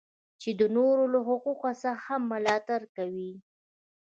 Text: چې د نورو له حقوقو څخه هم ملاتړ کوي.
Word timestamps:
چې 0.41 0.49
د 0.59 0.61
نورو 0.75 1.03
له 1.13 1.19
حقوقو 1.27 1.69
څخه 1.81 2.01
هم 2.05 2.21
ملاتړ 2.33 2.81
کوي. 2.95 3.31